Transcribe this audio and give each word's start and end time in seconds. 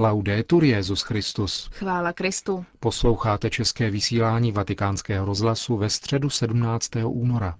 Laudetur 0.00 0.64
Jezus 0.64 1.02
Christus. 1.02 1.70
Chvála 1.72 2.12
Kristu. 2.12 2.64
Posloucháte 2.80 3.50
české 3.50 3.90
vysílání 3.90 4.52
Vatikánského 4.52 5.26
rozhlasu 5.26 5.76
ve 5.76 5.90
středu 5.90 6.30
17. 6.30 6.90
února. 7.04 7.54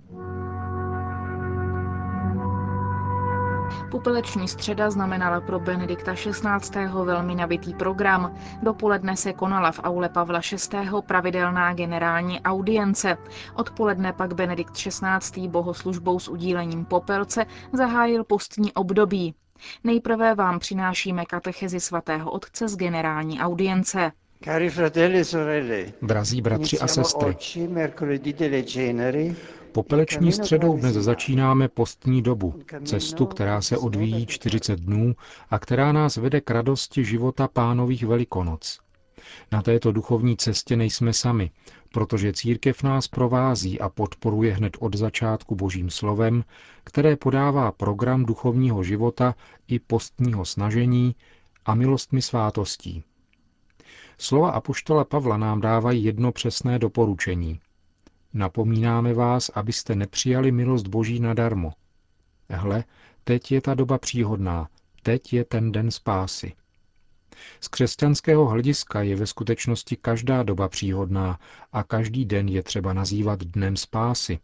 Popeleční 3.90 4.48
středa 4.48 4.90
znamenala 4.90 5.40
pro 5.40 5.61
Benedikta 5.61 6.14
XVI. 6.14 6.87
velmi 7.04 7.35
nabitý 7.35 7.75
program. 7.75 8.35
Dopoledne 8.62 9.16
se 9.16 9.32
konala 9.32 9.73
v 9.73 9.80
aule 9.82 10.09
Pavla 10.09 10.41
VI. 10.73 10.79
pravidelná 11.07 11.75
generální 11.75 12.41
audience. 12.41 13.16
Odpoledne 13.55 14.12
pak 14.12 14.34
Benedikt 14.34 14.73
XVI. 14.73 15.48
bohoslužbou 15.48 16.18
s 16.18 16.29
udílením 16.29 16.84
popelce 16.84 17.46
zahájil 17.73 18.25
postní 18.25 18.73
období. 18.73 19.34
Nejprve 19.84 20.34
vám 20.34 20.59
přinášíme 20.59 21.25
katechezi 21.27 21.80
svatého 21.80 22.30
otce 22.30 22.68
z 22.68 22.77
generální 22.77 23.40
audience. 23.40 24.12
Cari 24.44 24.71
fratelli 24.71 25.18
e 25.18 25.25
sorelle, 25.25 25.85
Drazí 26.03 26.40
bratři 26.43 26.79
a 26.79 26.86
sestry, 26.86 27.36
popeleční 29.72 30.32
středou 30.32 30.76
dnes 30.79 30.94
začínáme 30.94 31.68
postní 31.68 32.22
dobu, 32.22 32.55
cestu, 32.84 33.27
která 33.27 33.61
se 33.62 33.78
odvíjí 33.78 34.27
40 34.27 34.80
dnů 34.80 35.14
a 35.50 35.58
která 35.58 35.92
nás 35.92 36.16
vede 36.16 36.41
k 36.41 36.50
radosti 36.50 37.05
života 37.05 37.48
pánových 37.48 38.05
velikonoc. 38.05 38.78
Na 39.53 39.62
této 39.62 39.92
duchovní 39.92 40.37
cestě 40.37 40.77
nejsme 40.77 41.12
sami, 41.12 41.50
protože 41.92 42.33
církev 42.33 42.83
nás 42.83 43.09
provází 43.09 43.81
a 43.81 43.89
podporuje 43.89 44.55
hned 44.55 44.77
od 44.81 44.97
začátku 44.97 45.55
božím 45.55 45.91
slovem, 45.91 46.45
které 46.84 47.17
podává 47.17 47.72
program 47.72 48.25
duchovního 48.25 48.84
života 48.84 49.34
i 49.69 49.78
postního 49.78 50.45
snažení 50.45 51.14
a 51.64 51.75
milostmi 51.75 52.22
svátostí. 52.22 53.05
Slova 54.19 54.50
apoštola 54.50 55.05
Pavla 55.05 55.36
nám 55.36 55.61
dávají 55.61 56.05
jedno 56.05 56.33
přesné 56.33 56.78
doporučení. 56.78 57.61
Napomínáme 58.34 59.14
vás, 59.14 59.50
abyste 59.55 59.95
nepřijali 59.95 60.52
milost 60.52 60.86
Boží 60.86 61.20
nadarmo. 61.20 61.72
Hle, 62.50 62.84
teď 63.24 63.52
je 63.52 63.61
ta 63.61 63.74
doba 63.74 63.98
příhodná, 63.98 64.69
teď 65.02 65.33
je 65.33 65.45
ten 65.45 65.72
den 65.72 65.91
spásy. 65.91 66.52
Z 67.61 67.69
křesťanského 67.69 68.47
hlediska 68.47 69.03
je 69.03 69.17
ve 69.17 69.27
skutečnosti 69.27 69.97
každá 69.97 70.42
doba 70.42 70.69
příhodná 70.69 71.39
a 71.72 71.83
každý 71.83 72.25
den 72.25 72.48
je 72.48 72.62
třeba 72.62 72.92
nazývat 72.92 73.45
dnem 73.45 73.77
spásy. 73.77 74.39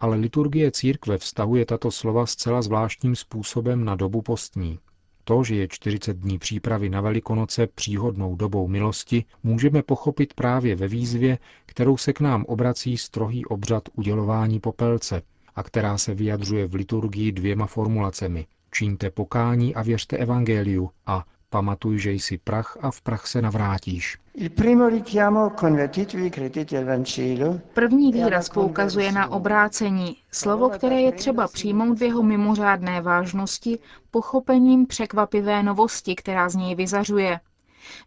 Ale 0.00 0.16
liturgie 0.16 0.70
církve 0.70 1.18
vztahuje 1.18 1.66
tato 1.66 1.90
slova 1.90 2.26
zcela 2.26 2.62
zvláštním 2.62 3.16
způsobem 3.16 3.84
na 3.84 3.94
dobu 3.94 4.22
postní. 4.22 4.78
To, 5.24 5.44
že 5.44 5.54
je 5.54 5.68
40 5.68 6.16
dní 6.16 6.38
přípravy 6.38 6.88
na 6.90 7.00
Velikonoce 7.00 7.66
příhodnou 7.66 8.36
dobou 8.36 8.68
milosti, 8.68 9.24
můžeme 9.42 9.82
pochopit 9.82 10.34
právě 10.34 10.76
ve 10.76 10.88
výzvě, 10.88 11.38
kterou 11.66 11.96
se 11.96 12.12
k 12.12 12.20
nám 12.20 12.44
obrací 12.44 12.98
strohý 12.98 13.44
obřad 13.46 13.88
udělování 13.94 14.60
popelce 14.60 15.22
a 15.54 15.62
která 15.62 15.98
se 15.98 16.14
vyjadřuje 16.14 16.66
v 16.66 16.74
liturgii 16.74 17.32
dvěma 17.32 17.66
formulacemi. 17.66 18.46
Čiňte 18.74 19.10
pokání 19.10 19.74
a 19.74 19.82
věřte 19.82 20.16
evangeliu 20.16 20.90
a 21.06 21.24
pamatuj, 21.52 21.98
že 21.98 22.12
jsi 22.12 22.38
prach 22.38 22.76
a 22.80 22.90
v 22.90 23.00
prach 23.00 23.26
se 23.26 23.42
navrátíš. 23.42 24.18
Il 24.34 24.50
primo 24.50 24.88
richiamo 24.88 25.50
convertitevi 25.60 26.30
credete 26.30 26.78
al 26.78 26.84
Vangelo 26.84 27.60
První 27.74 28.12
výraz 28.12 28.48
poukazuje 28.48 29.12
na 29.12 29.28
obrácení, 29.28 30.16
slovo, 30.32 30.68
které 30.68 31.00
je 31.00 31.12
třeba 31.12 31.48
přijmout 31.48 31.98
v 31.98 32.02
jeho 32.02 32.22
mimořádné 32.22 33.00
vážnosti, 33.00 33.78
pochopením 34.10 34.86
překvapivé 34.86 35.62
novosti, 35.62 36.14
která 36.14 36.48
z 36.48 36.54
něj 36.54 36.74
vyzařuje. 36.74 37.40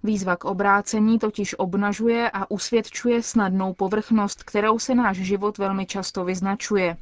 Výzva 0.03 0.35
k 0.35 0.45
obrácení 0.45 1.19
totiž 1.19 1.55
obnažuje 1.59 2.29
a 2.33 2.51
usvědčuje 2.51 3.23
snadnou 3.23 3.73
povrchnost, 3.73 4.43
kterou 4.43 4.79
se 4.79 4.95
náš 4.95 5.17
život 5.17 5.57
velmi 5.57 5.85
často 5.85 6.25
vyznačuje. 6.25 6.97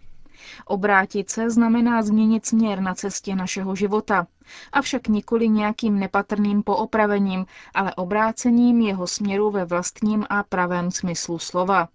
Obrátit 0.66 1.30
se 1.30 1.50
znamená 1.50 2.02
změnit 2.02 2.46
směr 2.46 2.82
na 2.82 2.96
cestě 2.96 3.36
našeho 3.36 3.76
života, 3.76 4.28
avšak 4.72 5.08
nikoli 5.08 5.50
nějakým 5.50 6.00
nepatrným 6.00 6.64
poopravením, 6.64 7.46
ale 7.74 7.96
obrácením 7.96 8.82
jeho 8.82 9.08
směru 9.08 9.52
ve 9.52 9.66
vlastním 9.66 10.26
a 10.30 10.44
pravém 10.44 10.92
smyslu 10.92 11.40
slova. 11.40 11.90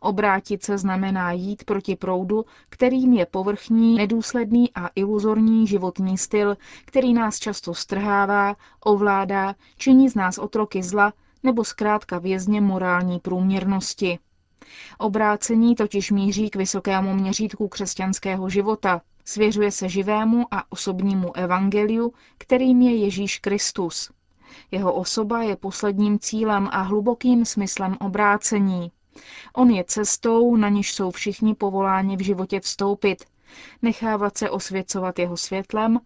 Obrátit 0.00 0.64
se 0.64 0.78
znamená 0.78 1.32
jít 1.32 1.64
proti 1.64 1.96
proudu, 1.96 2.44
kterým 2.68 3.12
je 3.12 3.26
povrchní, 3.26 3.94
nedůsledný 3.94 4.74
a 4.74 4.90
iluzorní 4.94 5.66
životní 5.66 6.18
styl, 6.18 6.56
který 6.84 7.14
nás 7.14 7.38
často 7.38 7.74
strhává, 7.74 8.56
ovládá, 8.80 9.54
činí 9.76 10.08
z 10.08 10.14
nás 10.14 10.38
otroky 10.38 10.82
zla 10.82 11.12
nebo 11.42 11.64
zkrátka 11.64 12.18
vězně 12.18 12.60
morální 12.60 13.20
průměrnosti. 13.20 14.18
Obrácení 14.98 15.74
totiž 15.74 16.10
míří 16.10 16.50
k 16.50 16.56
vysokému 16.56 17.14
měřítku 17.14 17.68
křesťanského 17.68 18.48
života. 18.48 19.00
Svěřuje 19.24 19.70
se 19.70 19.88
živému 19.88 20.46
a 20.50 20.72
osobnímu 20.72 21.36
evangeliu, 21.36 22.12
kterým 22.38 22.82
je 22.82 22.96
Ježíš 22.96 23.38
Kristus. 23.38 24.10
Jeho 24.70 24.94
osoba 24.94 25.42
je 25.42 25.56
posledním 25.56 26.18
cílem 26.18 26.68
a 26.72 26.82
hlubokým 26.82 27.44
smyslem 27.44 27.96
obrácení. 28.00 28.92
On 29.54 29.70
je 29.70 29.84
cestou, 29.84 30.56
na 30.56 30.68
níž 30.68 30.94
jsou 30.94 31.10
všichni 31.10 31.54
povoláni 31.54 32.16
v 32.16 32.24
životě 32.24 32.60
vstoupit, 32.60 33.24
nechávat 33.82 34.38
se 34.38 34.50
osvěcovat 34.50 35.18
jeho 35.18 35.36
světlem 35.36 36.00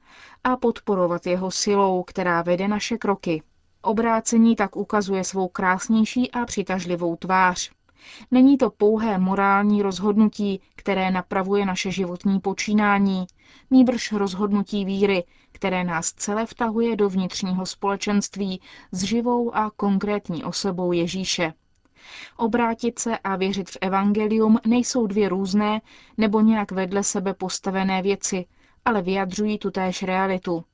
a 0.45 0.57
podporovat 0.57 1.27
jeho 1.27 1.51
silou, 1.51 2.03
která 2.03 2.43
vede 2.43 2.69
naše 2.69 2.99
kroky. 2.99 3.43
Obrácení 3.83 4.57
tak 4.57 4.77
ukazuje 4.77 5.25
svou 5.25 5.49
krásnější 5.49 6.31
a 6.31 6.45
přitažlivou 6.45 7.17
tvář. 7.17 7.71
Není 8.31 8.59
to 8.59 8.71
pouhé 8.71 9.19
morální 9.19 9.83
rozhodnutí, 9.83 10.61
které 10.77 11.11
napravuje 11.11 11.67
naše 11.67 11.91
životní 11.91 12.41
počínání, 12.41 13.27
nýbrž 13.71 14.13
rozhodnutí 14.13 14.85
víry, 14.85 15.25
které 15.53 15.85
nás 15.85 16.13
celé 16.13 16.47
vtahuje 16.47 16.97
do 16.97 17.09
vnitřního 17.09 17.67
společenství 17.67 18.61
s 18.93 19.03
živou 19.03 19.57
a 19.57 19.71
konkrétní 19.77 20.45
osobou 20.45 20.93
Ježíše. 20.93 21.53
Obrátit 22.37 22.99
se 22.99 23.19
a 23.19 23.37
věřit 23.37 23.71
v 23.71 23.77
evangelium 23.81 24.59
nejsou 24.67 25.07
dvě 25.07 25.29
různé 25.29 25.81
nebo 26.19 26.41
nějak 26.41 26.73
vedle 26.73 27.03
sebe 27.05 27.35
postavené 27.35 28.03
věci, 28.03 28.47
ale 28.85 29.03
vyjadřují 29.03 29.59
tutéž 29.59 30.03
realitu. 30.03 30.65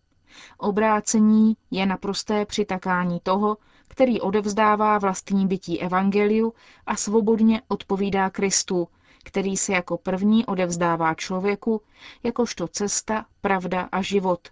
Obrácení 0.59 1.57
je 1.71 1.87
naprosté 1.87 2.47
přitakání 2.47 3.21
toho, 3.23 3.57
který 3.89 4.21
odevzdává 4.21 4.99
vlastní 4.99 5.47
bytí 5.47 5.83
evangeliu 5.83 6.55
a 6.87 6.97
svobodně 6.97 7.63
odpovídá 7.69 8.31
Kristu, 8.31 8.89
který 9.25 9.57
se 9.57 9.73
jako 9.73 9.99
první 9.99 10.47
odevzdává 10.47 11.15
člověku, 11.15 11.83
jakožto 12.23 12.69
cesta, 12.69 13.27
pravda 13.41 13.89
a 13.93 14.03
život, 14.03 14.49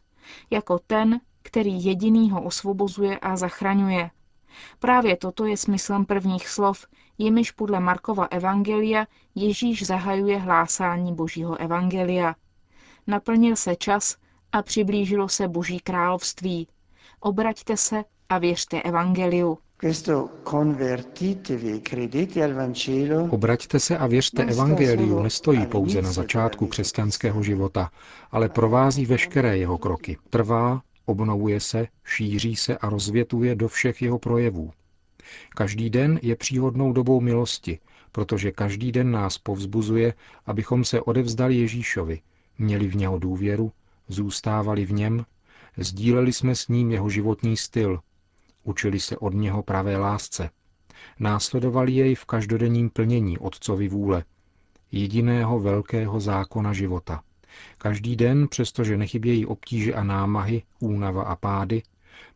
jako 0.51 0.79
ten, 0.87 1.21
který 1.43 1.85
jediný 1.85 2.31
ho 2.31 2.43
osvobozuje 2.43 3.19
a 3.19 3.37
zachraňuje. 3.37 4.11
Právě 4.79 5.17
toto 5.17 5.47
je 5.47 5.57
smyslem 5.57 6.05
prvních 6.05 6.49
slov, 6.49 6.87
jimiž 7.19 7.51
podle 7.51 7.81
Markova 7.81 8.25
evangelia 8.25 9.07
Ježíš 9.35 9.87
zahajuje 9.87 10.39
hlásání 10.39 11.15
Božího 11.15 11.57
evangelia. 11.61 12.35
Naplnil 13.07 13.57
se 13.57 13.77
čas 13.77 14.17
a 14.53 14.63
přiblížilo 14.63 15.29
se 15.29 15.49
Boží 15.49 15.81
království. 15.81 16.69
Obraťte 17.21 17.77
se 17.77 18.05
a 18.29 18.39
věřte 18.39 18.83
evangeliu. 18.83 19.59
Questo 19.77 20.29
convertitevi 20.51 21.81
credete 21.81 22.45
al 22.45 22.55
Vangelo 22.55 23.25
Obraťte 23.31 23.81
se 23.81 23.99
a 23.99 24.07
věřte 24.07 24.45
evangeliu 24.45 25.23
nestojí 25.23 25.67
pouze 25.67 26.03
na 26.03 26.13
začátku 26.13 26.67
křesťanského 26.67 27.43
života, 27.43 27.91
ale 28.31 28.49
provází 28.49 29.07
veškeré 29.07 29.59
jeho 29.59 29.79
kroky. 29.79 30.17
Trvá, 30.31 30.83
obnovuje 31.07 31.61
se, 31.61 31.87
šíří 32.05 32.57
se 32.57 32.79
a 32.79 32.89
rozvětuje 32.89 33.55
do 33.55 33.69
všech 33.69 34.03
jeho 34.03 34.19
projevů. 34.19 34.71
Každý 35.57 35.91
den 35.91 36.19
je 36.23 36.37
příhodnou 36.37 36.93
dobou 36.93 37.21
milosti, 37.21 37.79
protože 38.13 38.53
každý 38.53 38.93
den 38.93 39.11
nás 39.11 39.39
povzbuzuje, 39.39 40.15
abychom 40.47 40.85
se 40.85 41.01
odevzdali 41.01 41.57
Ježíšovi, 41.57 42.21
měli 42.59 42.87
v 42.89 42.97
něho 42.97 43.19
důvěru, 43.19 43.73
zůstávali 44.09 44.87
v 44.87 44.93
něm, 44.93 45.25
sdíleli 45.77 46.33
jsme 46.33 46.55
s 46.55 46.69
ním 46.69 46.91
jeho 46.91 47.11
životní 47.11 47.57
styl, 47.57 48.01
učili 48.65 49.01
se 49.01 49.17
od 49.17 49.35
něho 49.35 49.63
pravé 49.63 49.97
lásce, 49.97 50.51
následovali 51.19 51.93
jej 51.93 52.15
v 52.15 52.25
každodenním 52.25 52.91
plnění 52.91 53.39
Otcovi 53.39 53.89
vůle, 53.89 54.25
jediného 54.93 55.61
velkého 55.61 56.21
zákona 56.21 56.73
života. 56.73 57.23
Každý 57.79 58.17
den, 58.17 58.49
přestože 58.49 58.97
nechybějí 58.97 59.47
obtíže 59.47 59.95
a 59.95 60.05
námahy, 60.05 60.63
únava 60.81 61.23
a 61.23 61.37
pády, 61.37 61.83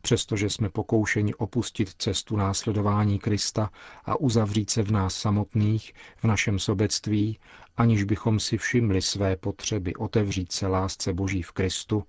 přestože 0.01 0.49
jsme 0.49 0.69
pokoušeni 0.69 1.33
opustit 1.33 1.89
cestu 1.97 2.35
následování 2.35 3.19
Krista 3.19 3.69
a 4.05 4.19
uzavřít 4.19 4.69
se 4.69 4.83
v 4.83 4.91
nás 4.91 5.15
samotných, 5.15 5.93
v 6.17 6.23
našem 6.23 6.59
sobectví, 6.59 7.39
aniž 7.77 8.03
bychom 8.03 8.39
si 8.39 8.57
všimli 8.57 9.01
své 9.01 9.35
potřeby 9.35 9.95
otevřít 9.95 10.51
se 10.51 10.67
lásce 10.67 11.13
Boží 11.13 11.41
v 11.41 11.51
Kristu, 11.51 12.03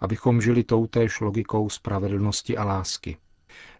abychom 0.00 0.40
žili 0.40 0.64
toutéž 0.64 1.20
logikou 1.20 1.70
spravedlnosti 1.70 2.56
a 2.56 2.64
lásky. 2.64 3.16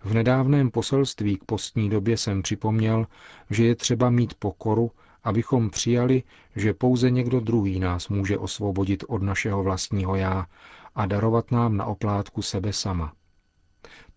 V 0.04 0.14
nedávném 0.14 0.70
poselství 0.70 1.36
k 1.36 1.44
postní 1.44 1.90
době 1.90 2.16
jsem 2.16 2.42
připomněl, 2.42 3.06
že 3.50 3.64
je 3.64 3.74
třeba 3.74 4.10
mít 4.10 4.34
pokoru, 4.34 4.90
abychom 5.24 5.70
přijali, 5.70 6.22
že 6.56 6.74
pouze 6.74 7.10
někdo 7.10 7.40
druhý 7.40 7.80
nás 7.80 8.08
může 8.08 8.38
osvobodit 8.38 9.04
od 9.08 9.22
našeho 9.22 9.62
vlastního 9.62 10.16
já 10.16 10.46
a 10.94 11.06
darovat 11.06 11.50
nám 11.50 11.76
na 11.76 11.84
oplátku 11.84 12.42
sebe 12.42 12.72
sama. 12.72 13.12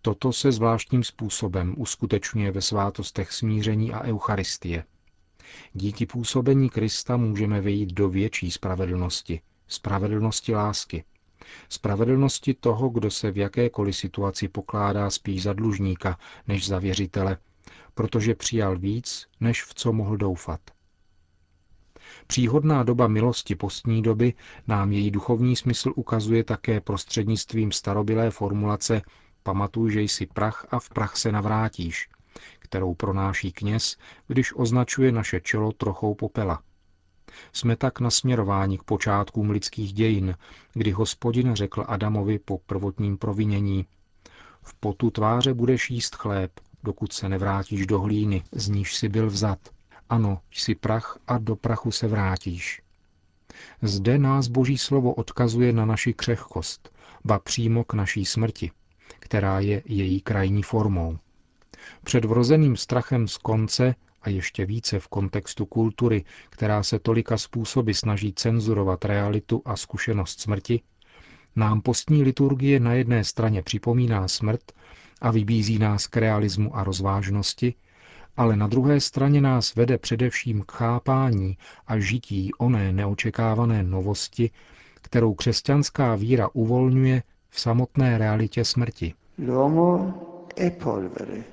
Toto 0.02 0.34
se 0.34 0.52
zvláštním 0.52 1.04
způsobem 1.04 1.75
uskutečňuje 1.78 2.52
ve 2.52 2.62
svátostech 2.62 3.31
smíření 3.31 3.94
a 3.94 4.02
eucharistie. 4.02 4.84
Díky 5.74 6.06
působení 6.06 6.69
Krista 6.69 7.18
můžeme 7.18 7.62
vejít 7.62 7.94
do 7.94 8.10
větší 8.10 8.52
spravedlnosti, 8.52 9.42
spravedlnosti 9.68 10.56
lásky, 10.56 11.04
spravedlnosti 11.69 12.53
toho, 12.53 12.89
kdo 12.89 13.12
se 13.12 13.31
v 13.31 13.38
jakékoliv 13.38 13.95
situaci 13.95 14.48
pokládá 14.48 15.09
spíš 15.09 15.44
za 15.44 15.53
dlužníka 15.53 16.18
než 16.48 16.68
za 16.68 16.80
věřitele, 16.80 17.38
protože 17.94 18.36
přijal 18.36 18.77
víc, 18.77 19.27
než 19.39 19.63
v 19.63 19.74
co 19.74 19.94
mohl 19.94 20.18
doufat. 20.18 20.59
Příhodná 22.27 22.83
doba 22.83 23.07
milosti 23.07 23.56
postní 23.56 24.01
doby 24.01 24.33
nám 24.68 24.92
její 24.92 25.12
duchovní 25.12 25.56
smysl 25.56 25.94
ukazuje 25.95 26.44
také 26.44 26.81
prostřednictvím 26.81 27.71
starobilé 27.71 28.31
formulace 28.31 29.01
Pamatuj, 29.44 29.92
že 29.92 30.01
jsi 30.01 30.25
prach 30.25 30.65
a 30.71 30.80
v 30.80 30.89
prach 30.89 31.18
se 31.18 31.31
navrátíš, 31.31 32.09
kterou 32.59 32.94
pronáší 32.94 33.51
kněz, 33.51 33.98
když 34.27 34.53
označuje 34.56 35.12
naše 35.12 35.42
čelo 35.42 35.71
trochou 35.71 36.15
popela. 36.15 36.62
Jsme 37.54 37.75
tak 37.75 38.00
nasměrováni 38.00 38.78
k 38.78 38.83
počátkům 38.83 39.50
lidských 39.50 39.94
dějin, 39.94 40.36
kdy 40.74 40.92
hospodin 40.92 41.56
řekl 41.56 41.86
Adamovi 41.88 42.39
po 42.39 42.57
prvotním 42.57 43.18
provinění 43.18 43.86
V 44.63 44.74
potu 44.74 45.10
tváře 45.10 45.54
budeš 45.54 45.89
jíst 45.89 46.16
chléb, 46.16 46.51
dokud 46.83 47.13
se 47.13 47.30
nevrátíš 47.30 47.88
do 47.88 48.00
hlíny, 48.00 48.44
z 48.51 48.69
níž 48.69 48.95
si 48.95 49.10
byl 49.10 49.30
vzat. 49.30 49.60
Ano, 50.10 50.42
jsi 50.51 50.75
prach 50.75 51.18
a 51.28 51.38
do 51.38 51.56
prachu 51.56 51.92
se 51.92 52.07
vrátíš. 52.07 52.81
Zde 53.81 54.18
nás 54.18 54.48
Boží 54.48 54.77
slovo 54.77 55.13
odkazuje 55.13 55.74
na 55.74 55.86
naši 55.86 56.13
křehkost, 56.13 56.89
ba 57.25 57.39
přímo 57.39 57.84
k 57.84 57.94
naší 57.94 58.25
smrti, 58.25 58.72
která 59.19 59.60
je 59.60 59.81
její 59.86 60.22
krajní 60.22 60.63
formou. 60.63 61.18
Před 62.04 62.25
vrozeným 62.25 62.77
strachem 62.77 63.27
z 63.27 63.38
konce 63.38 63.95
a 64.21 64.29
ještě 64.29 64.65
více 64.65 65.00
v 65.00 65.07
kontextu 65.07 65.65
kultury, 65.65 66.23
která 66.50 66.83
se 66.83 67.00
tolika 67.00 67.38
způsoby 67.38 67.91
snaží 67.91 68.33
cenzurovat 68.33 69.06
realitu 69.06 69.62
a 69.65 69.75
zkušenost 69.75 70.39
smrti, 70.41 70.81
nám 71.56 71.81
postní 71.81 72.23
liturgie 72.23 72.79
na 72.79 72.94
jedné 72.94 73.23
straně 73.23 73.62
připomíná 73.62 74.27
smrt 74.27 74.62
a 75.21 75.31
vybízí 75.31 75.79
nás 75.79 76.07
k 76.07 76.18
realismu 76.18 76.75
a 76.75 76.83
rozvážnosti, 76.83 77.73
ale 78.38 78.56
na 78.56 78.68
druhé 78.68 79.00
straně 79.00 79.41
nás 79.41 79.75
vede 79.75 79.97
především 79.97 80.63
k 80.67 80.71
chápání 80.71 81.57
a 81.88 82.00
žití 82.00 82.51
oné 82.57 82.91
neočekávané 82.91 83.83
novosti, 83.83 84.50
kterou 85.01 85.33
křesťanská 85.33 86.15
víra 86.15 86.50
uvolňuje 86.53 87.24
v 87.50 87.59
samotné 87.59 88.17
realitě 88.17 88.65
smrti. 88.65 89.13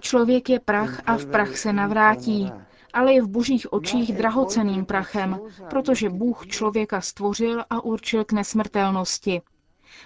Člověk 0.00 0.48
je 0.48 0.60
prach 0.60 1.02
a 1.06 1.16
v 1.16 1.26
prach 1.26 1.56
se 1.56 1.72
navrátí, 1.72 2.52
ale 2.92 3.12
je 3.12 3.22
v 3.22 3.28
božích 3.28 3.72
očích 3.72 4.12
drahoceným 4.12 4.84
prachem, 4.84 5.40
protože 5.70 6.10
Bůh 6.10 6.46
člověka 6.46 7.00
stvořil 7.00 7.64
a 7.70 7.84
určil 7.84 8.24
k 8.24 8.32
nesmrtelnosti. 8.32 9.42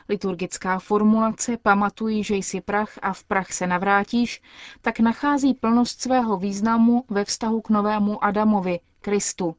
Liturgická 0.09 0.79
formulace 0.79 1.57
pamatují, 1.57 2.25
že 2.25 2.37
jsi 2.37 2.61
prach 2.61 2.99
a 3.03 3.13
v 3.13 3.25
prach 3.25 3.53
se 3.53 3.67
navrátíš, 3.67 4.43
tak 4.81 5.01
nachází 5.01 5.55
plnost 5.55 6.01
svého 6.01 6.37
významu 6.37 7.05
ve 7.09 7.25
vztahu 7.25 7.61
k 7.61 7.71
novému 7.71 8.25
Adamovi, 8.25 8.81
Kristu. 9.01 9.57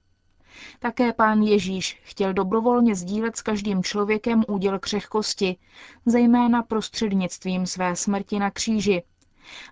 Také 0.80 1.14
pán 1.14 1.42
Ježíš 1.42 2.02
chtěl 2.04 2.34
dobrovolně 2.34 2.96
sdílet 2.96 3.38
s 3.38 3.42
každým 3.42 3.84
člověkem 3.84 4.44
úděl 4.48 4.80
křehkosti, 4.80 5.58
zejména 6.06 6.64
prostřednictvím 6.64 7.66
své 7.66 7.96
smrti 7.96 8.40
na 8.40 8.52
kříži. 8.52 9.04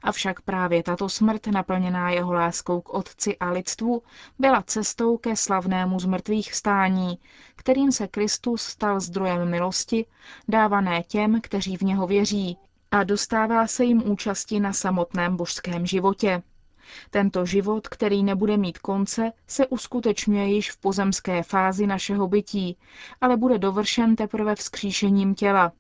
Avšak 0.04 0.42
právě 0.42 0.84
tato 0.84 1.10
smrt, 1.10 1.48
naplněná 1.48 2.10
jeho 2.10 2.34
láskou 2.34 2.82
k 2.82 2.94
otci 2.94 3.38
a 3.38 3.50
lidstvu, 3.50 4.04
byla 4.40 4.62
cestou 4.62 5.18
ke 5.18 5.36
slavnému 5.36 6.00
zmrtvých 6.00 6.52
vstání, 6.52 7.20
kterým 7.56 7.92
se 7.92 8.08
Kristus 8.08 8.62
stal 8.62 9.00
zdrojem 9.00 9.50
milosti, 9.50 10.06
dávané 10.48 11.04
těm, 11.04 11.42
kteří 11.42 11.78
v 11.78 11.82
něho 11.82 12.08
věří, 12.08 12.58
a 12.92 13.04
dostává 13.04 13.68
se 13.68 13.84
jim 13.84 14.10
účasti 14.10 14.60
na 14.60 14.74
samotném 14.74 15.38
božském 15.38 15.86
životě. 15.86 16.44
Tento 17.10 17.46
život, 17.46 17.88
který 17.88 18.24
nebude 18.24 18.58
mít 18.58 18.80
konce, 18.80 19.32
se 19.48 19.68
uskutečňuje 19.68 20.46
již 20.46 20.72
v 20.72 20.78
pozemské 20.78 21.44
fázi 21.44 21.88
našeho 21.88 22.28
bytí, 22.28 22.78
ale 23.22 23.38
bude 23.38 23.58
dovršen 23.58 24.16
teprve 24.16 24.56
vzkříšením 24.56 25.36
těla. 25.36 25.72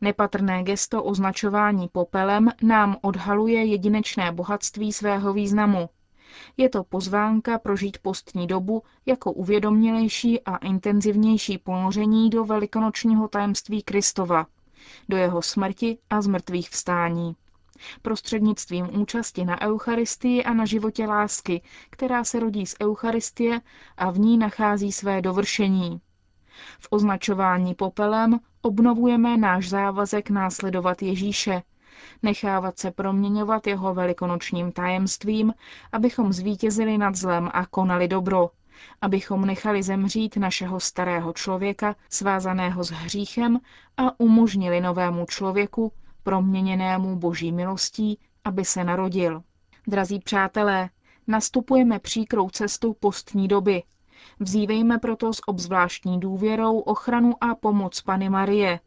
Nepatrné 0.00 0.62
gesto 0.62 1.04
označování 1.04 1.88
popelem 1.88 2.48
nám 2.62 2.96
odhaluje 3.00 3.64
jedinečné 3.64 4.32
bohatství 4.32 4.92
svého 4.92 5.32
významu. 5.32 5.88
Je 6.56 6.68
to 6.68 6.84
pozvánka 6.84 7.58
prožít 7.58 7.98
postní 7.98 8.46
dobu 8.46 8.82
jako 9.06 9.32
uvědomělejší 9.32 10.40
a 10.40 10.56
intenzivnější 10.56 11.58
ponoření 11.58 12.30
do 12.30 12.44
velikonočního 12.44 13.28
tajemství 13.28 13.82
Kristova, 13.82 14.46
do 15.08 15.16
jeho 15.16 15.42
smrti 15.42 15.98
a 16.10 16.22
zmrtvých 16.22 16.70
vstání. 16.70 17.36
Prostřednictvím 18.02 19.00
účasti 19.00 19.44
na 19.44 19.60
Eucharistii 19.60 20.44
a 20.44 20.54
na 20.54 20.64
životě 20.64 21.06
lásky, 21.06 21.62
která 21.90 22.24
se 22.24 22.40
rodí 22.40 22.66
z 22.66 22.74
Eucharistie 22.82 23.60
a 23.96 24.10
v 24.10 24.18
ní 24.18 24.38
nachází 24.38 24.92
své 24.92 25.22
dovršení. 25.22 26.00
V 26.80 26.86
označování 26.90 27.74
popelem 27.74 28.40
obnovujeme 28.62 29.36
náš 29.36 29.68
závazek 29.68 30.30
následovat 30.30 31.02
Ježíše, 31.02 31.62
nechávat 32.22 32.78
se 32.78 32.90
proměňovat 32.90 33.66
jeho 33.66 33.94
velikonočním 33.94 34.72
tajemstvím, 34.72 35.54
abychom 35.92 36.32
zvítězili 36.32 36.98
nad 36.98 37.16
zlem 37.16 37.50
a 37.52 37.66
konali 37.66 38.08
dobro, 38.08 38.50
abychom 39.00 39.44
nechali 39.44 39.82
zemřít 39.82 40.36
našeho 40.36 40.80
starého 40.80 41.32
člověka, 41.32 41.96
svázaného 42.08 42.84
s 42.84 42.90
hříchem, 42.90 43.60
a 43.96 44.20
umožnili 44.20 44.80
novému 44.80 45.26
člověku, 45.26 45.92
proměněnému 46.22 47.16
boží 47.16 47.52
milostí, 47.52 48.18
aby 48.44 48.64
se 48.64 48.84
narodil. 48.84 49.42
Drazí 49.86 50.18
přátelé, 50.18 50.90
nastupujeme 51.26 51.98
příkrou 51.98 52.50
cestu 52.50 52.96
postní 53.00 53.48
doby, 53.48 53.82
Vzívejme 54.40 54.98
proto 54.98 55.32
s 55.32 55.40
obzvláštní 55.48 56.20
důvěrou 56.20 56.78
ochranu 56.78 57.34
a 57.40 57.54
pomoc 57.54 58.00
Pany 58.00 58.28
Marie. 58.28 58.80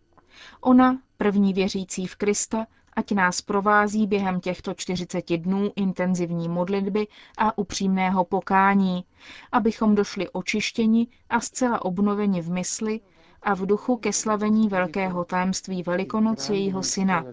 Ona, 0.62 0.98
první 1.18 1.54
věřící 1.54 2.08
v 2.08 2.16
Krista, 2.16 2.68
ať 2.96 3.12
nás 3.12 3.42
provází 3.42 4.08
během 4.08 4.40
těchto 4.40 4.74
40 4.74 5.38
dnů 5.38 5.72
intenzivní 5.76 6.50
modlitby 6.50 7.08
a 7.38 7.58
upřímného 7.58 8.26
pokání, 8.26 9.06
abychom 9.52 9.96
došli 9.96 10.30
očištěni 10.30 11.08
a 11.30 11.40
zcela 11.40 11.86
obnoveni 11.86 12.42
v 12.42 12.50
mysli 12.50 13.00
a 13.42 13.54
v 13.54 13.66
duchu 13.66 13.98
ke 13.98 14.14
slavení 14.14 14.70
velkého 14.70 15.26
tajemství 15.26 15.84
Velikonoc 15.84 16.50
jejího 16.50 16.84
syna. 16.84 17.26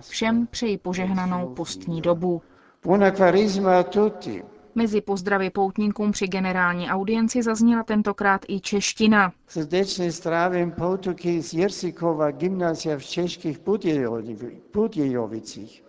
Všem 0.00 0.46
přeji 0.46 0.78
požehnanou 0.78 1.54
postní 1.54 2.00
dobu. 2.00 2.42
Buona 2.82 3.10
quarisma 3.10 3.78
a 3.80 3.82
tutti. 3.82 4.42
Mezi 4.74 5.00
pozdravy 5.00 5.50
poutníkům 5.50 6.12
při 6.12 6.26
generální 6.26 6.88
audienci 6.88 7.42
zazněla 7.42 7.82
tentokrát 7.82 8.40
i 8.48 8.60
čeština. 8.60 9.32
Srdečně 9.46 10.10
zdravím 10.10 10.70
poutníky 10.70 11.42
z 11.42 11.52
Jersikova 11.54 12.30
gymnázia 12.30 12.98
v 12.98 13.04
Češkých 13.04 13.58
Budějovicích. 14.74 15.84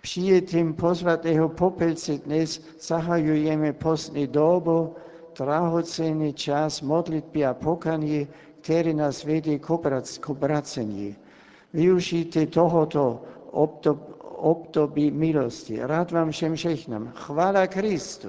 Přijetím 0.00 0.74
pozvatého 0.74 1.48
popelce 1.48 2.12
dnes 2.18 2.62
zahajujeme 2.80 3.72
postní 3.72 4.26
dobu, 4.26 4.94
drahocenný 5.38 6.32
čas 6.32 6.80
modlitby 6.82 7.46
a 7.46 7.54
pokaní, 7.54 8.28
který 8.60 8.94
nás 8.94 9.24
vede 9.24 9.58
k 9.58 10.28
obracení. 10.28 11.16
Využijte 11.72 12.46
tohoto 12.46 13.22
období 13.50 14.07
období 14.38 15.10
milosti. 15.10 15.78
Rád 15.82 16.10
vám 16.10 16.30
všem 16.30 16.54
všechnám. 16.56 17.12
Chvála 17.14 17.66
Kristu. 17.66 18.28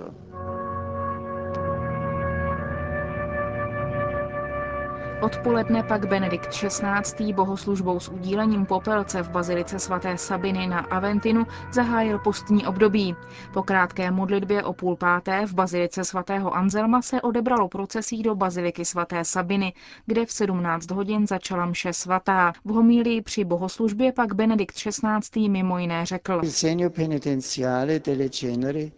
Odpoledne 5.22 5.84
pak 5.84 6.08
Benedikt 6.08 6.50
XVI. 6.50 7.34
bohoslužbou 7.34 8.00
s 8.00 8.10
udílením 8.10 8.66
popelce 8.66 9.24
v 9.24 9.30
bazilice 9.30 9.80
svaté 9.80 10.18
Sabiny 10.18 10.68
na 10.68 10.80
Aventinu 10.80 11.46
zahájil 11.74 12.20
postní 12.20 12.68
období. 12.68 13.16
Po 13.54 13.64
krátké 13.64 14.12
modlitbě 14.12 14.64
o 14.64 14.74
půl 14.74 14.96
páté 14.96 15.46
v 15.46 15.54
bazilice 15.54 16.04
svatého 16.04 16.56
Anzelma 16.56 17.02
se 17.02 17.22
odebralo 17.22 17.68
procesí 17.68 18.24
do 18.24 18.36
baziliky 18.36 18.86
svaté 18.86 19.26
Sabiny, 19.26 19.74
kde 20.06 20.26
v 20.26 20.32
17 20.32 20.92
hodin 20.92 21.28
začala 21.28 21.66
mše 21.66 21.94
svatá. 21.94 22.54
V 22.66 22.70
homílii 22.70 23.22
při 23.22 23.46
bohoslužbě 23.46 24.12
pak 24.12 24.34
Benedikt 24.34 24.76
XVI. 24.76 25.50
mimo 25.50 25.80
jiné 25.80 26.06
řekl. 26.06 26.42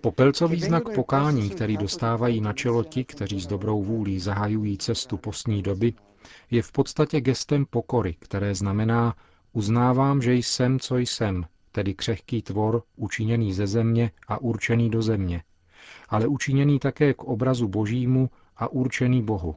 Popelcový 0.02 0.62
znak 0.62 0.84
pokání, 0.96 1.50
který 1.50 1.78
dostávají 1.78 2.42
na 2.42 2.54
čelo 2.54 2.84
ti, 2.84 3.04
kteří 3.04 3.42
s 3.42 3.48
dobrou 3.48 3.84
vůlí 3.84 4.20
zahajují 4.20 4.78
cestu 4.78 5.18
postní 5.18 5.62
doby, 5.62 5.94
je 6.52 6.62
v 6.62 6.72
podstatě 6.72 7.22
gestem 7.22 7.66
pokory, 7.66 8.16
které 8.20 8.56
znamená 8.56 9.16
uznávám, 9.54 10.22
že 10.22 10.34
jsem, 10.34 10.80
co 10.80 10.98
jsem, 10.98 11.46
tedy 11.72 11.94
křehký 11.94 12.42
tvor, 12.42 12.84
učiněný 12.96 13.54
ze 13.54 13.68
země 13.68 14.12
a 14.28 14.38
určený 14.38 14.90
do 14.90 15.02
země, 15.02 15.44
ale 16.10 16.28
učiněný 16.28 16.80
také 16.80 17.14
k 17.14 17.24
obrazu 17.24 17.68
božímu 17.68 18.30
a 18.58 18.68
určený 18.68 19.24
Bohu. 19.24 19.56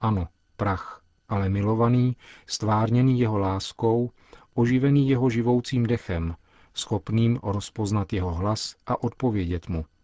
Ano, 0.00 0.28
prach, 0.56 1.02
ale 1.28 1.48
milovaný, 1.48 2.16
stvárněný 2.46 3.20
jeho 3.20 3.38
láskou, 3.38 4.10
oživený 4.54 5.08
jeho 5.08 5.30
živoucím 5.30 5.86
dechem, 5.86 6.34
schopným 6.74 7.40
rozpoznat 7.42 8.12
jeho 8.12 8.34
hlas 8.34 8.76
a 8.86 9.02
odpovědět 9.02 9.68
mu– 9.68 9.84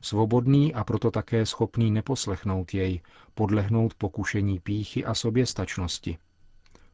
svobodný 0.00 0.74
a 0.74 0.84
proto 0.84 1.10
také 1.10 1.46
schopný 1.46 1.90
neposlechnout 1.90 2.74
jej, 2.74 3.00
podlehnout 3.34 3.94
pokušení 3.94 4.60
píchy 4.60 5.04
a 5.04 5.14
soběstačnosti. 5.14 6.18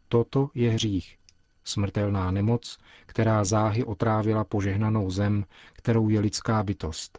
Toto 0.09 0.51
je 0.55 0.71
hřích, 0.71 1.19
smrtelná 1.65 2.31
nemoc, 2.31 2.79
která 3.07 3.45
záhy 3.45 3.85
otrávila 3.85 4.45
požehnanou 4.45 5.11
zem, 5.11 5.45
kterou 5.73 6.09
je 6.09 6.21
lidská 6.21 6.63
bytost. 6.63 7.19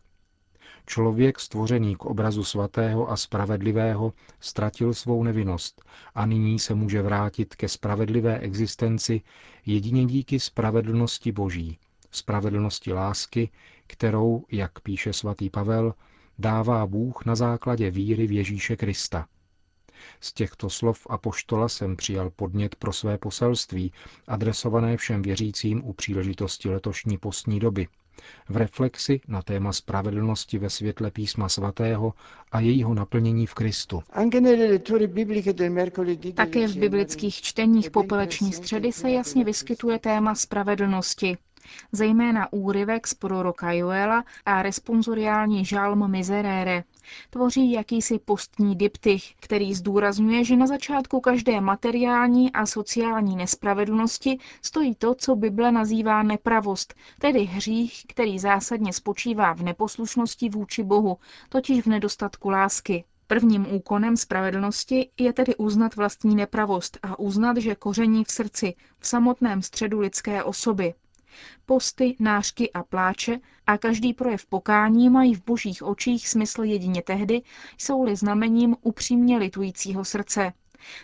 Člověk 0.85 1.39
stvořený 1.39 1.95
k 1.95 2.05
obrazu 2.05 2.43
svatého 2.43 3.11
a 3.11 3.17
spravedlivého 3.17 4.13
ztratil 4.39 4.93
svou 4.93 5.23
nevinnost 5.23 5.81
a 6.15 6.25
nyní 6.25 6.59
se 6.59 6.73
může 6.73 7.01
vrátit 7.01 7.55
ke 7.55 7.69
spravedlivé 7.69 8.39
existenci 8.39 9.21
jedině 9.65 10.05
díky 10.05 10.39
spravedlnosti 10.39 11.31
Boží, 11.31 11.79
spravedlnosti 12.15 12.93
lásky, 12.93 13.49
kterou, 13.87 14.45
jak 14.51 14.79
píše 14.79 15.13
svatý 15.13 15.49
Pavel, 15.49 15.93
dává 16.39 16.87
Bůh 16.87 17.25
na 17.25 17.35
základě 17.35 17.91
víry 17.91 18.27
v 18.27 18.31
Ježíše 18.31 18.75
Krista. 18.75 19.27
Z 20.19 20.33
těchto 20.33 20.69
slov 20.69 21.07
apoštola 21.09 21.69
jsem 21.69 21.95
přijal 21.95 22.29
podnět 22.29 22.75
pro 22.75 22.93
své 22.93 23.17
poselství, 23.17 23.91
adresované 24.27 24.97
všem 24.97 25.21
věřícím 25.21 25.81
u 25.85 25.93
příležitosti 25.93 26.69
letošní 26.69 27.17
postní 27.17 27.59
doby, 27.59 27.87
v 28.49 28.57
reflexi 28.57 29.21
na 29.27 29.41
téma 29.41 29.73
spravedlnosti 29.73 30.57
ve 30.57 30.69
světle 30.69 31.11
písma 31.11 31.49
svatého 31.49 32.13
a 32.51 32.59
jejího 32.59 32.93
naplnění 32.93 33.47
v 33.47 33.53
Kristu. 33.53 34.03
Také 36.35 36.67
v 36.67 36.77
biblických 36.77 37.35
čteních 37.41 37.91
popeleční 37.91 38.53
středy 38.53 38.91
se 38.91 39.11
jasně 39.11 39.43
vyskytuje 39.43 39.99
téma 39.99 40.35
spravedlnosti, 40.35 41.37
zejména 41.91 42.53
úryvek 42.53 43.07
z 43.07 43.13
proroka 43.13 43.71
Joela 43.71 44.23
a 44.45 44.61
responsoriální 44.61 45.65
žalm 45.65 46.11
Miserere. 46.11 46.83
Tvoří 47.29 47.71
jakýsi 47.71 48.19
postní 48.19 48.75
diptych, 48.75 49.35
který 49.39 49.73
zdůrazňuje, 49.73 50.43
že 50.43 50.55
na 50.57 50.67
začátku 50.67 51.19
každé 51.19 51.61
materiální 51.61 52.51
a 52.51 52.65
sociální 52.65 53.35
nespravedlnosti 53.35 54.37
stojí 54.61 54.95
to, 54.95 55.15
co 55.15 55.35
Bible 55.35 55.71
nazývá 55.71 56.23
nepravost, 56.23 56.93
tedy 57.19 57.39
hřích, 57.43 58.03
který 58.07 58.39
zásadně 58.39 58.93
spočívá 58.93 59.53
v 59.53 59.61
neposlušnosti 59.63 60.49
vůči 60.49 60.83
Bohu, 60.83 61.17
totiž 61.49 61.81
v 61.83 61.87
nedostatku 61.87 62.49
lásky. 62.49 63.03
Prvním 63.27 63.73
úkonem 63.75 64.17
spravedlnosti 64.17 65.09
je 65.17 65.33
tedy 65.33 65.55
uznat 65.55 65.95
vlastní 65.95 66.35
nepravost 66.35 66.97
a 67.03 67.19
uznat, 67.19 67.57
že 67.57 67.75
koření 67.75 68.23
v 68.23 68.31
srdci, 68.31 68.73
v 68.99 69.07
samotném 69.07 69.61
středu 69.61 69.99
lidské 69.99 70.43
osoby. 70.43 70.93
Posty, 71.65 72.15
nářky 72.19 72.71
a 72.71 72.83
pláče 72.83 73.39
a 73.67 73.77
každý 73.77 74.13
projev 74.13 74.45
pokání 74.45 75.09
mají 75.09 75.35
v 75.35 75.45
božích 75.45 75.83
očích 75.83 76.29
smysl 76.29 76.63
jedině 76.63 77.01
tehdy, 77.01 77.41
jsou-li 77.77 78.15
znamením 78.15 78.75
upřímně 78.81 79.37
litujícího 79.37 80.05
srdce. 80.05 80.53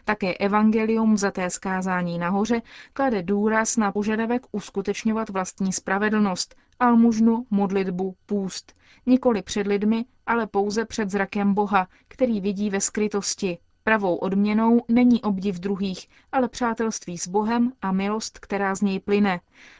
Také 0.06 0.34
evangelium 0.34 1.18
za 1.18 1.32
té 1.32 1.50
skázání 1.50 2.18
nahoře 2.18 2.62
klade 2.94 3.24
důraz 3.24 3.78
na 3.78 3.92
požadavek 3.92 4.46
uskutečňovat 4.52 5.30
vlastní 5.30 5.74
spravedlnost, 5.74 6.56
almužnu, 6.80 7.46
modlitbu, 7.50 8.16
půst. 8.26 8.74
Nikoli 9.06 9.42
před 9.42 9.68
lidmi, 9.68 10.06
ale 10.26 10.48
pouze 10.48 10.86
před 10.86 11.10
zrakem 11.10 11.54
Boha, 11.54 11.88
který 12.08 12.42
vidí 12.42 12.70
ve 12.70 12.82
skrytosti. 12.82 13.58
Pravou 13.89 14.15
odměnou 14.15 14.81
není 14.88 15.22
obdiv 15.22 15.60
druhých, 15.60 16.08
ale 16.31 16.48
přátelství 16.50 17.17
s 17.17 17.27
Bohem 17.27 17.72
a 17.81 17.91
milost, 17.91 18.39
která 18.39 18.75
z 18.75 18.81
něj 18.81 19.00
plyne. 19.00 19.39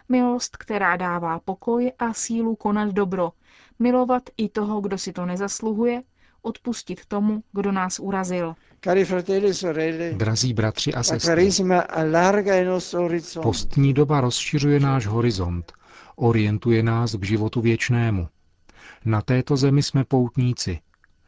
Milost, 0.09 0.57
která 0.57 0.95
dává 0.97 1.39
pokoj 1.39 1.91
a 1.99 2.13
sílu 2.13 2.55
konat 2.55 2.89
dobro. 2.89 3.31
Milovat 3.79 4.23
i 4.37 4.49
toho, 4.49 4.81
kdo 4.81 4.97
si 4.97 5.13
to 5.13 5.25
nezasluhuje, 5.25 6.03
odpustit 6.41 7.05
tomu, 7.05 7.43
kdo 7.51 7.71
nás 7.71 7.99
urazil. 7.99 8.55
Drazí 10.13 10.53
bratři 10.53 10.93
a 10.93 11.03
sestry, 11.03 11.49
postní 13.41 13.93
doba 13.93 14.21
rozšiřuje 14.21 14.79
náš 14.79 15.07
horizont, 15.07 15.73
orientuje 16.15 16.83
nás 16.83 17.15
k 17.15 17.23
životu 17.23 17.61
věčnému. 17.61 18.27
Na 19.05 19.21
této 19.21 19.57
zemi 19.57 19.83
jsme 19.83 20.03
poutníci, 20.03 20.79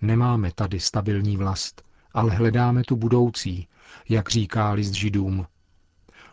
nemáme 0.02 0.52
tady 0.56 0.80
stabilní 0.80 1.38
vlast 1.38 1.91
ale 2.14 2.32
hledáme 2.36 2.84
tu 2.84 2.96
budoucí, 2.96 3.68
jak 4.10 4.30
říká 4.30 4.72
list 4.72 4.94
židům. 4.94 5.46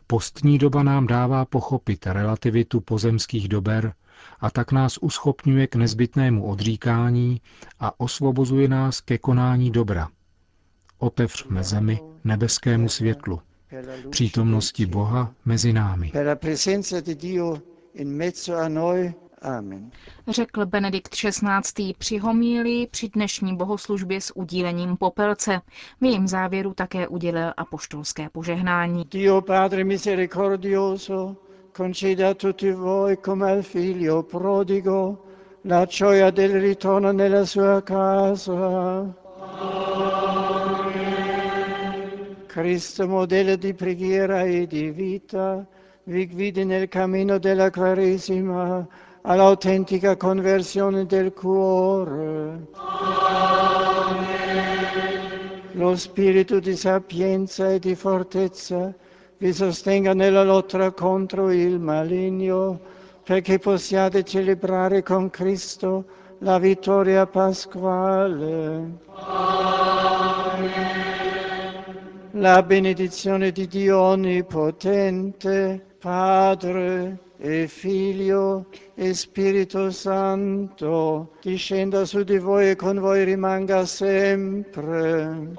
Postní 0.06 0.58
doba 0.58 0.82
nám 0.82 1.06
dává 1.06 1.44
pochopit 1.44 2.06
relativitu 2.06 2.80
pozemských 2.80 3.49
dober 3.49 3.94
a 4.40 4.50
tak 4.50 4.73
nás 4.73 4.99
uschopňuje 4.99 5.66
k 5.66 5.76
nezbytnému 5.76 6.47
odříkání 6.47 7.40
a 7.80 8.00
osvobozuje 8.00 8.68
nás 8.68 9.00
ke 9.00 9.18
konání 9.18 9.70
dobra. 9.70 10.08
Otevřme 10.99 11.64
zemi 11.64 12.00
nebeskému 12.25 12.88
světlu, 12.88 13.40
přítomnosti 14.11 14.87
Boha 14.87 15.35
mezi 15.44 15.73
námi. 15.73 16.12
Amen. 19.42 19.90
Řekl 20.28 20.66
Benedikt 20.66 21.14
XVI. 21.14 21.95
při 21.99 22.18
homílii 22.18 22.87
při 22.87 23.09
dnešní 23.09 23.57
bohoslužbě 23.57 24.21
s 24.21 24.37
udílením 24.37 24.97
popelce. 24.97 25.61
V 26.00 26.04
jejím 26.04 26.28
závěru 26.28 26.75
také 26.75 27.09
udělil 27.09 27.52
apoštolské 27.57 28.28
požehnání. 28.28 29.04
Dio 29.11 29.40
Padre 29.40 29.85
misericordioso, 29.85 31.37
conceda 31.76 32.30
a 32.30 32.35
tutti 32.35 32.73
voi 32.73 33.16
come 33.16 33.50
al 33.50 33.62
figlio 33.62 34.23
prodigo 34.23 35.18
la 35.64 35.87
gioia 35.87 36.30
del 36.30 36.61
ritorno 36.61 37.12
nella 37.12 37.45
sua 37.45 37.83
casa. 37.83 39.14
Cristo 42.47 43.07
modello 43.07 43.57
di 43.57 43.73
preghiera 43.73 44.42
e 44.42 44.66
di 44.66 44.90
vita, 44.90 45.66
vi 46.04 46.26
guidi 46.26 46.64
nel 46.64 46.88
cammino 46.88 47.38
della 47.38 47.71
Quaresima, 47.71 48.87
all'autentica 49.22 50.16
conversione 50.16 51.06
del 51.06 51.32
cuore. 51.32 52.66
Lo 55.72 55.96
spirito 55.96 56.58
di 56.60 56.76
sapienza 56.76 57.70
e 57.70 57.78
di 57.78 57.94
fortezza 57.94 58.92
vi 59.38 59.52
sostenga 59.52 60.14
nella 60.14 60.42
lotta 60.42 60.90
contro 60.92 61.52
il 61.52 61.78
maligno, 61.78 62.80
perché 63.22 63.58
possiate 63.58 64.25
celebrare 64.25 65.02
con 65.02 65.30
Cristo 65.30 66.04
la 66.38 66.58
vittoria 66.58 67.26
pasquale. 67.26 68.98
Amen. 69.14 71.08
La 72.32 72.62
benedizione 72.62 73.50
di 73.52 73.66
Dio 73.66 73.98
Onnipotente, 73.98 75.84
Padre, 75.98 77.18
e 77.40 77.68
Figlio 77.68 78.66
e 78.97 79.14
Spirito 79.14 79.90
Santo, 79.90 81.30
discenda 81.42 82.04
su 82.04 82.25
di 82.25 82.38
voi 82.38 82.71
e 82.71 82.76
con 82.76 82.99
voi 82.99 83.25
rimanga 83.25 83.87
sempre. 83.87 85.57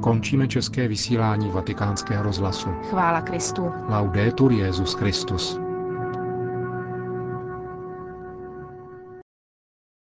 Končíme 0.00 0.48
české 0.48 0.88
vysílání 0.88 1.50
vatikánského 1.50 2.22
rozhlasu. 2.22 2.68
Chvála 2.90 3.20
Kristu. 3.20 3.72
Laudetur 3.88 4.52
Jezus 4.52 4.94
Christus. 4.94 5.63